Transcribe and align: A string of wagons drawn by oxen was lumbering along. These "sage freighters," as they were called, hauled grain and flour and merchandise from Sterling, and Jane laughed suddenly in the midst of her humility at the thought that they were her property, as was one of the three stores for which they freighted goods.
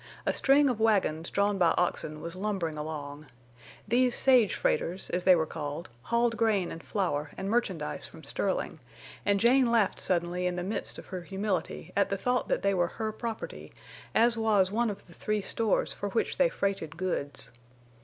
A 0.25 0.33
string 0.33 0.67
of 0.67 0.79
wagons 0.79 1.29
drawn 1.29 1.59
by 1.59 1.75
oxen 1.77 2.21
was 2.21 2.35
lumbering 2.35 2.75
along. 2.75 3.27
These 3.87 4.15
"sage 4.15 4.55
freighters," 4.55 5.11
as 5.11 5.25
they 5.25 5.35
were 5.35 5.45
called, 5.45 5.89
hauled 6.05 6.35
grain 6.37 6.71
and 6.71 6.81
flour 6.81 7.29
and 7.37 7.51
merchandise 7.51 8.03
from 8.07 8.23
Sterling, 8.23 8.79
and 9.27 9.39
Jane 9.39 9.69
laughed 9.71 9.99
suddenly 9.99 10.47
in 10.47 10.55
the 10.55 10.63
midst 10.63 10.97
of 10.97 11.05
her 11.13 11.21
humility 11.21 11.93
at 11.95 12.09
the 12.09 12.17
thought 12.17 12.47
that 12.47 12.63
they 12.63 12.73
were 12.73 12.87
her 12.97 13.11
property, 13.11 13.71
as 14.15 14.35
was 14.35 14.71
one 14.71 14.89
of 14.89 15.05
the 15.05 15.13
three 15.13 15.39
stores 15.39 15.93
for 15.93 16.09
which 16.09 16.37
they 16.37 16.49
freighted 16.49 16.97
goods. 16.97 17.51